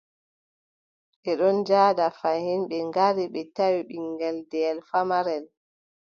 Ɓe 1.21 1.31
ɗon 1.39 1.55
njaada 1.61 2.05
fayin, 2.19 2.61
ɓe 2.69 2.77
ngari, 2.89 3.23
ɓe 3.33 3.41
tawi, 3.55 3.79
ɓiŋngel 3.89 4.37
deyel 4.49 4.79
famarel. 4.89 5.45